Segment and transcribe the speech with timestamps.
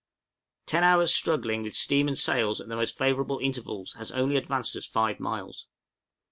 [0.65, 4.75] Ten hours' struggling with steam and sails at the most favorable intervals has only advanced
[4.75, 5.67] us five miles.